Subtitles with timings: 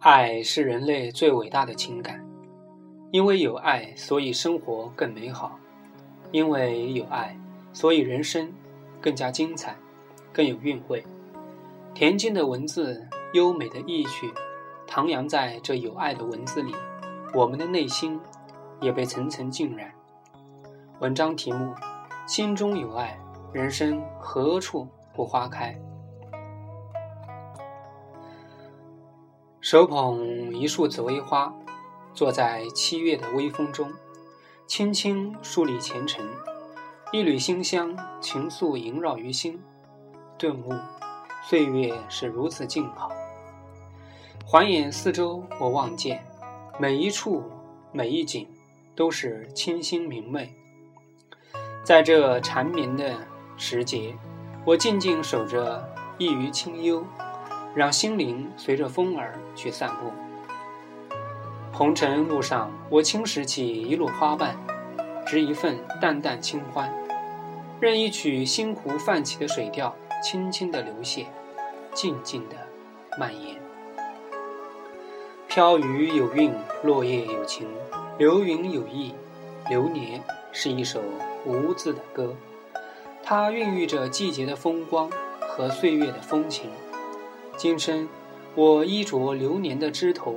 [0.00, 2.26] 爱是人类最伟大的情感，
[3.10, 5.58] 因为有爱，所以生活更美好；
[6.30, 7.36] 因为有爱，
[7.74, 8.50] 所以人生
[8.98, 9.76] 更加精彩，
[10.32, 11.04] 更有韵味。
[11.94, 14.32] 恬静的文字，优美的意趣，
[14.88, 16.74] 徜徉在这有爱的文字里，
[17.34, 18.18] 我们的内心
[18.80, 19.92] 也被层层浸染。
[21.00, 21.74] 文章题目：
[22.26, 23.18] 心中有爱，
[23.52, 25.78] 人生何处不花开？
[29.70, 31.54] 手捧一束紫薇花，
[32.12, 33.88] 坐在七月的微风中，
[34.66, 36.28] 轻轻梳理前尘，
[37.12, 39.62] 一缕馨香，情愫萦绕于心，
[40.36, 40.72] 顿悟
[41.44, 43.12] 岁月是如此静好。
[44.44, 46.26] 环眼四周，我望见
[46.76, 47.44] 每一处、
[47.92, 48.48] 每一景
[48.96, 50.52] 都是清新明媚。
[51.84, 53.20] 在这缠绵的
[53.56, 54.16] 时节，
[54.64, 57.04] 我静静守着一隅清幽。
[57.74, 60.10] 让心灵随着风儿去散步。
[61.72, 64.56] 红尘路上，我轻拾起一路花瓣，
[65.26, 66.92] 执一份淡淡清欢，
[67.80, 71.26] 任一曲星湖泛起的水调轻轻地流泻，
[71.94, 72.56] 静静地
[73.18, 73.56] 蔓延。
[75.48, 77.66] 飘雨有韵，落叶有情，
[78.18, 79.14] 流云有意。
[79.68, 80.20] 流年
[80.52, 81.00] 是一首
[81.44, 82.34] 无字的歌，
[83.22, 85.08] 它孕育着季节的风光
[85.40, 86.70] 和岁月的风情。
[87.60, 88.08] 今生，
[88.54, 90.34] 我依着流年的枝头，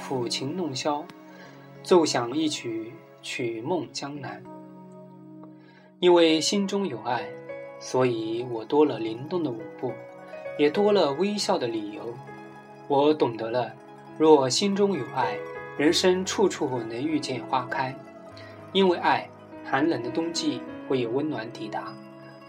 [0.00, 1.04] 抚琴弄箫，
[1.82, 2.90] 奏响一曲
[3.22, 4.42] 《曲梦江南》。
[6.00, 7.28] 因为心中有爱，
[7.78, 9.92] 所以我多了灵动的舞步，
[10.58, 12.14] 也多了微笑的理由。
[12.88, 13.70] 我懂得了，
[14.18, 15.36] 若心中有爱，
[15.76, 17.94] 人生处处能遇见花开。
[18.72, 19.28] 因为爱，
[19.62, 21.92] 寒冷的冬季会有温暖抵达；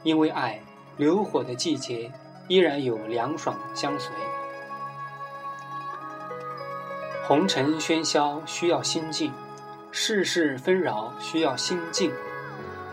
[0.01, 0.61] 因为爱，
[0.95, 2.09] 流火的季节。
[2.47, 4.11] 依然有凉爽相随。
[7.25, 9.31] 红尘喧嚣需要心静，
[9.91, 12.12] 世事纷扰需要心静。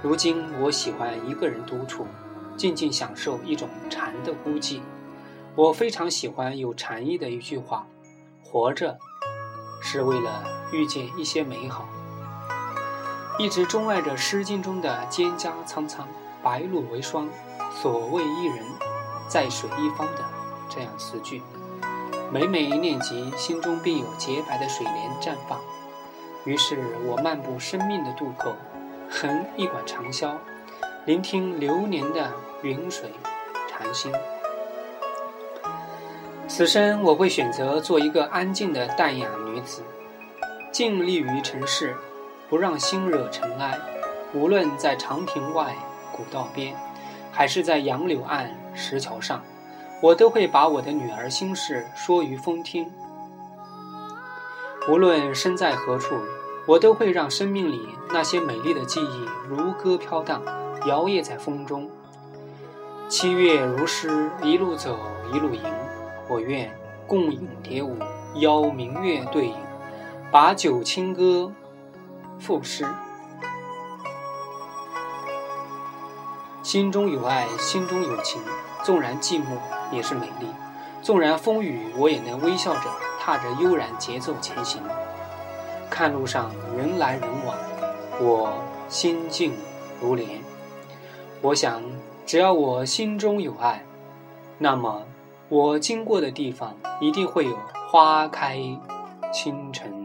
[0.03, 2.07] 如今我喜欢一个人独处，
[2.57, 4.81] 静静享受一种禅的孤寂。
[5.57, 7.87] 我非常喜欢有禅意的一句话
[8.41, 8.97] ：“活着
[9.83, 11.89] 是为了遇见一些美好。”
[13.37, 16.07] 一直钟爱着《诗经》中的“蒹葭苍苍，
[16.43, 17.29] 白露为霜，
[17.75, 18.65] 所谓伊人”。
[19.31, 20.25] 在水一方的
[20.69, 21.41] 这样词句，
[22.33, 25.61] 每每念及，心中便有洁白的水莲绽放。
[26.45, 26.77] 于是
[27.07, 28.57] 我漫步生命的渡口，
[29.09, 30.35] 哼一管长箫，
[31.07, 32.33] 聆听流年的
[32.63, 33.13] 云水
[33.69, 34.13] 禅心。
[36.49, 39.85] 此生我会选择做一个安静的淡雅女子，
[40.73, 41.95] 静立于尘世，
[42.49, 43.79] 不让心惹尘埃。
[44.35, 45.73] 无论在长亭外、
[46.11, 46.75] 古道边。
[47.33, 49.43] 还是在杨柳岸、石桥上，
[50.03, 52.91] 我都会把我的女儿心事说于风听。
[54.89, 56.15] 无论身在何处，
[56.67, 60.43] 我都会让生命里那些美丽的记忆如歌飘荡，
[60.87, 61.91] 摇曳在风中。
[63.09, 64.99] 七月如诗，一路走，
[65.33, 65.61] 一路吟。
[66.29, 66.73] 我愿
[67.07, 67.97] 共饮蝶舞，
[68.37, 69.57] 邀明月对影，
[70.31, 71.53] 把酒轻歌，
[72.39, 72.87] 赋诗。
[76.63, 78.41] 心中有爱，心中有情，
[78.85, 79.57] 纵然寂寞
[79.91, 80.47] 也是美丽；
[81.03, 82.83] 纵然风雨，我也能微笑着
[83.19, 84.83] 踏着悠然节奏前行。
[85.89, 87.57] 看路上人来人往，
[88.21, 88.53] 我
[88.89, 89.55] 心静
[90.01, 90.29] 如莲。
[91.41, 91.83] 我想，
[92.27, 93.83] 只要我心中有爱，
[94.59, 95.03] 那么
[95.49, 97.59] 我经过的地方一定会有
[97.91, 98.59] 花开
[99.33, 100.00] 清晨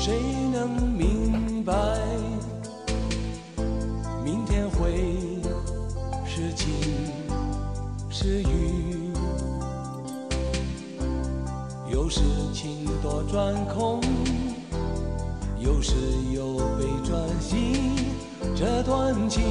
[0.00, 0.14] 谁
[0.52, 1.74] 能明白，
[4.24, 5.26] 明天会。
[6.24, 6.68] 是晴
[8.08, 9.10] 是雨，
[11.90, 12.20] 有时？
[12.54, 14.00] 情多转空，
[15.58, 15.94] 有时？
[16.32, 17.90] 又被转移。
[18.54, 19.42] 这段情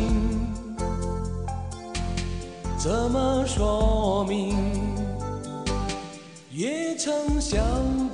[2.78, 4.56] 怎么说明？
[6.50, 7.62] 也曾想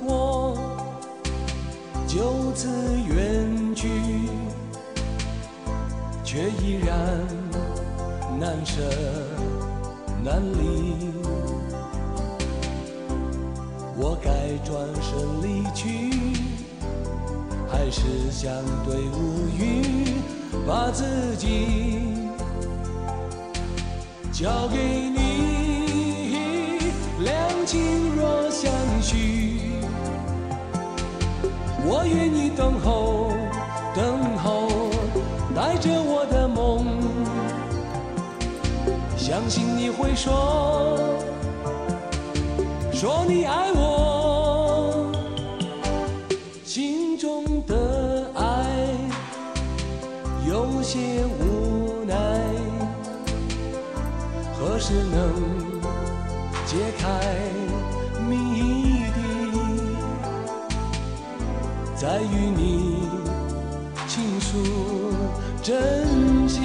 [0.04, 0.56] 过
[2.14, 2.68] 就此
[3.08, 3.88] 远去，
[6.22, 7.26] 却依然
[8.38, 8.80] 难舍。
[10.22, 11.10] 难离，
[13.96, 14.30] 我该
[14.64, 16.12] 转身离去，
[17.68, 18.48] 还是相
[18.86, 20.22] 对无语？
[20.68, 21.98] 把自己
[24.32, 24.76] 交给
[25.10, 26.78] 你，
[27.24, 28.13] 两情
[31.96, 33.30] 我愿意等候，
[33.94, 34.90] 等候，
[35.54, 36.84] 带着我的梦，
[39.16, 40.98] 相信你会说，
[42.92, 45.06] 说你爱我，
[46.64, 48.66] 心中的爱
[50.48, 52.16] 有些无奈，
[54.58, 55.32] 何时能
[56.66, 57.63] 解开？
[62.04, 63.08] 再与你
[64.06, 64.58] 倾诉
[65.62, 66.60] 真心。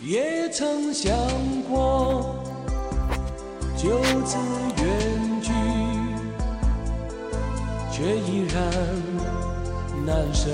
[0.00, 1.12] 也曾想
[1.68, 2.36] 过
[3.76, 4.38] 就此
[4.76, 5.52] 远去，
[7.90, 8.62] 却依然
[10.06, 10.48] 难舍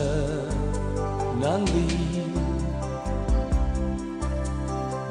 [1.39, 2.38] 难离。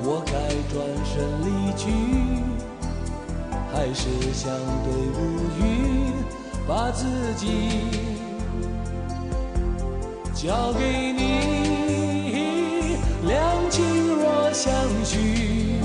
[0.09, 0.31] 我该
[0.71, 1.91] 转身离去，
[3.73, 4.49] 还是相
[4.85, 5.19] 对无
[5.59, 5.61] 语，
[6.65, 7.03] 把自
[7.35, 7.45] 己
[10.33, 12.95] 交给你？
[13.27, 13.83] 两情
[14.15, 14.71] 若相
[15.03, 15.75] 许，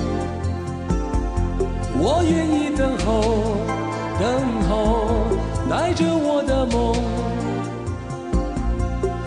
[1.98, 3.10] 我愿意等候，
[4.20, 4.30] 等
[4.70, 4.70] 候，
[5.68, 6.94] 带着我的梦，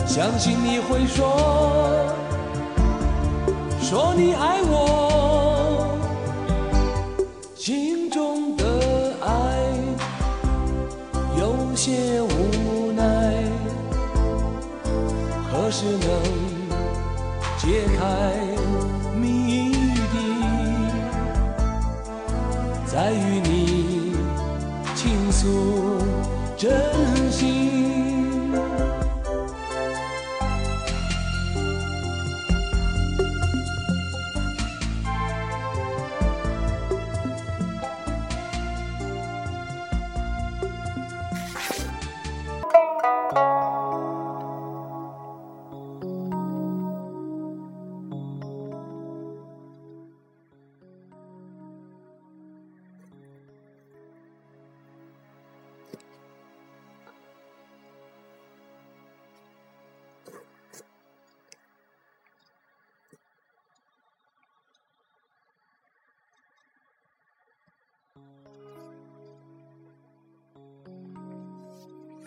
[0.07, 2.15] 相信你会说，
[3.87, 5.87] 说你爱我，
[7.55, 9.27] 心中的爱
[11.37, 13.03] 有些无奈，
[15.51, 16.09] 何时能？
[17.59, 18.33] 解开
[19.21, 19.69] 谜
[20.11, 20.17] 底，
[22.87, 24.15] 再与你
[24.95, 26.01] 倾诉
[26.57, 26.73] 真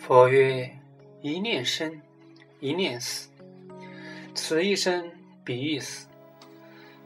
[0.09, 0.75] 佛曰：
[1.21, 2.01] 一念生，
[2.59, 3.29] 一念死，
[4.33, 5.11] 此一生
[5.43, 6.07] 彼一死。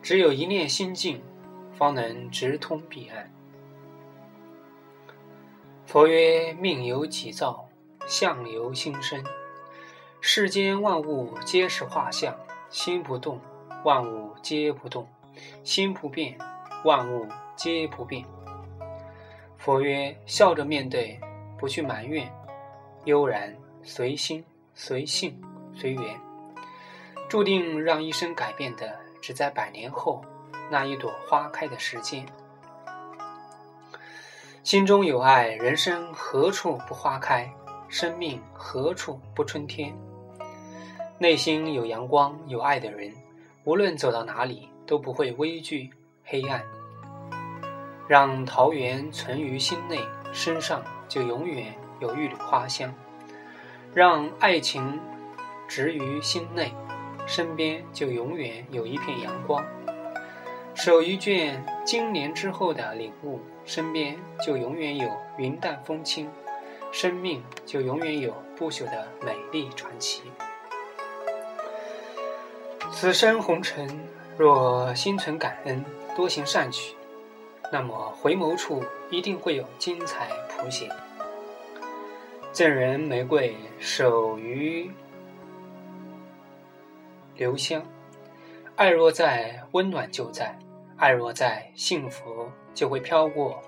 [0.02, 1.22] 只有一念心静，
[1.78, 3.30] 方能直通彼岸。
[5.86, 7.68] 佛曰：命由己造，
[8.08, 9.22] 相由心生。
[10.22, 12.34] 世间万物皆是画像，
[12.70, 13.42] 心不动，
[13.84, 15.04] 万物皆不动；
[15.66, 16.38] 心不变，
[16.86, 17.28] 万物
[17.58, 18.24] 皆不变。
[19.58, 21.20] 佛曰：笑着面对，
[21.60, 22.32] 不去埋怨。
[23.06, 25.40] 悠然随心随性
[25.76, 26.20] 随缘，
[27.28, 30.24] 注定让一生改变的，只在百年后
[30.69, 32.26] 那一朵花开的时间。
[34.64, 37.52] 心中有爱，人生何处不花开？
[37.90, 39.94] 生命何处不春天？
[41.19, 43.14] 内心有阳光、有爱的人，
[43.66, 45.90] 无论走到哪里都不会畏惧
[46.24, 46.64] 黑暗。
[48.07, 50.00] 让桃源存于心内，
[50.31, 51.76] 身上就永远。
[52.04, 52.94] 有一缕花香，
[53.94, 55.00] 让爱情
[55.69, 56.74] 植于心内，
[57.26, 59.66] 身边就永远有一片阳光。
[60.76, 66.30] 守一卷经年之后的领悟，身边就永远有云淡风轻，
[66.92, 70.24] 生命就永远有不朽的美丽传奇。
[72.92, 73.88] 此生红尘，
[74.38, 75.86] 若心存感恩，
[76.18, 76.95] 多行善举，
[77.72, 80.92] 那么回眸处一定会有精彩谱写。
[82.54, 84.88] 赠人玫瑰，手于
[87.36, 87.83] 留香。
[88.76, 90.56] 爱若在，温暖就在；
[90.95, 93.60] 爱若在，幸福就会飘过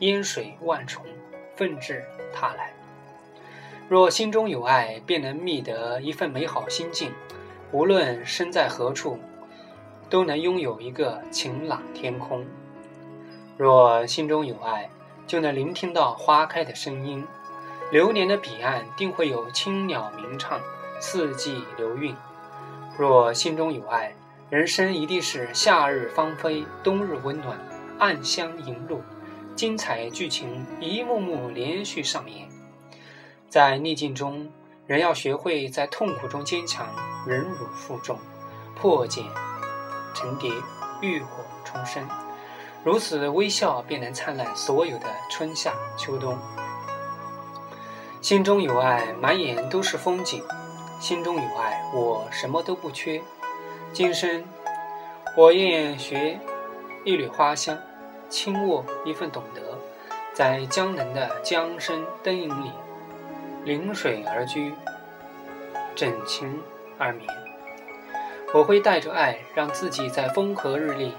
[0.00, 1.02] 烟水万重，
[1.56, 2.74] 纷至沓来。
[3.88, 7.10] 若心中有爱，便能觅得一份美好心境。
[7.72, 9.18] 无论身在何处，
[10.10, 12.44] 都能拥有一个晴朗天空。
[13.56, 14.90] 若心中有爱，
[15.26, 17.26] 就能聆听到花开的声音。
[17.90, 20.60] 流年的彼岸，定会有青鸟鸣唱，
[21.00, 22.14] 四季流韵。
[22.96, 24.14] 若心中有爱，
[24.48, 27.58] 人生一定是夏日芳菲，冬日温暖，
[27.98, 29.02] 暗香盈露，
[29.56, 32.48] 精彩剧情一幕幕连续上演。
[33.48, 34.48] 在逆境中，
[34.86, 36.86] 人要学会在痛苦中坚强，
[37.26, 38.16] 忍辱负重，
[38.76, 39.24] 破茧
[40.14, 40.48] 成蝶，
[41.00, 42.06] 浴火重生。
[42.84, 46.38] 如此微笑，便能灿烂所有的春夏秋冬。
[48.20, 50.42] 心中有爱，满眼都是风景；
[51.00, 53.20] 心中有爱，我什么都不缺。
[53.94, 54.44] 今生，
[55.34, 56.38] 我愿学
[57.02, 57.78] 一缕花香，
[58.28, 59.62] 轻握一份懂得，
[60.34, 62.70] 在江南的江声灯影里，
[63.64, 64.74] 临水而居，
[65.96, 66.62] 枕琴
[66.98, 67.26] 而眠。
[68.52, 71.14] 我会带着爱，让自己在风和日丽、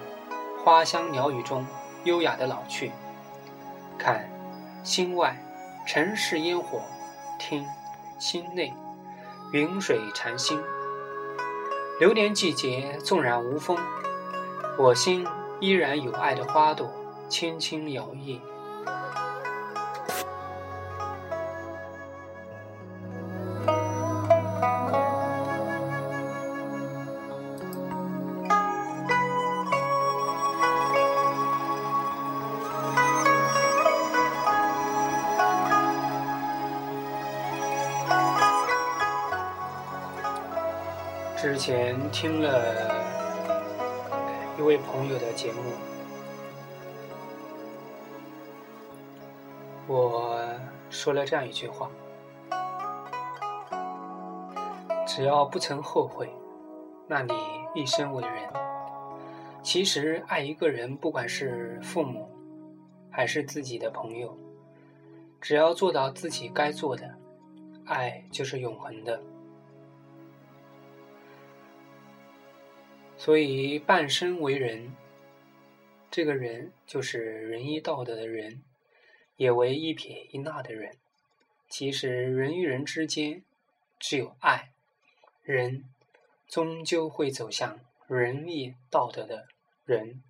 [0.64, 1.66] 花香鸟语中
[2.04, 2.92] 优雅的老去。
[3.98, 4.30] 看，
[4.84, 5.36] 心外，
[5.88, 6.80] 城市烟火；
[7.42, 7.66] 听，
[8.20, 8.72] 心内，
[9.52, 10.62] 云水禅心。
[12.00, 13.76] 流年季节纵然无风，
[14.78, 15.26] 我心
[15.60, 16.88] 依然有爱的花朵
[17.28, 18.40] 轻轻摇曳。
[41.62, 42.90] 前听了
[44.58, 45.62] 一位朋友的节目，
[49.86, 50.44] 我
[50.90, 51.88] 说了这样一句话：
[55.06, 56.34] 只要不曾后悔，
[57.08, 57.32] 那你
[57.76, 58.50] 一生为人。
[59.62, 62.28] 其实爱一个人，不管是父母
[63.12, 64.36] 还是自己的朋友，
[65.40, 67.08] 只要做到自己该做的，
[67.86, 69.22] 爱就是永恒的。
[73.24, 74.96] 所以，半生为人，
[76.10, 78.64] 这个人就是仁义道德的人，
[79.36, 80.98] 也为一撇一捺的人。
[81.70, 83.44] 其实，人与人之间
[84.00, 84.72] 只有爱，
[85.44, 85.86] 人
[86.48, 89.46] 终究会走向仁义道德的
[89.86, 90.24] 人。